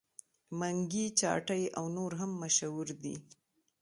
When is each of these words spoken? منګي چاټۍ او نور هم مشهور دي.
منګي 0.59 1.05
چاټۍ 1.19 1.63
او 1.77 1.85
نور 1.97 2.11
هم 2.19 2.31
مشهور 2.41 2.87
دي. 3.03 3.15